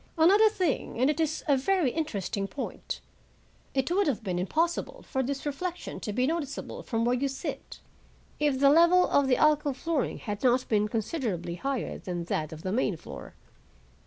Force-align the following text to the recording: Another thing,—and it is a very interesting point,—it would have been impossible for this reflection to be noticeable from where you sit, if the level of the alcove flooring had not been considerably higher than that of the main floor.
Another 0.17 0.49
thing,—and 0.49 1.11
it 1.11 1.19
is 1.19 1.43
a 1.47 1.55
very 1.55 1.91
interesting 1.91 2.47
point,—it 2.47 3.91
would 3.91 4.07
have 4.07 4.23
been 4.23 4.39
impossible 4.39 5.03
for 5.07 5.21
this 5.21 5.45
reflection 5.45 5.99
to 5.99 6.11
be 6.11 6.25
noticeable 6.25 6.81
from 6.81 7.05
where 7.05 7.13
you 7.13 7.27
sit, 7.27 7.81
if 8.39 8.59
the 8.59 8.71
level 8.71 9.05
of 9.05 9.27
the 9.27 9.37
alcove 9.37 9.77
flooring 9.77 10.17
had 10.17 10.41
not 10.41 10.67
been 10.67 10.87
considerably 10.87 11.53
higher 11.53 11.99
than 11.99 12.23
that 12.23 12.51
of 12.51 12.63
the 12.63 12.71
main 12.71 12.97
floor. 12.97 13.35